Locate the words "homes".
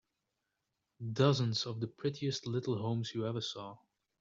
2.79-3.13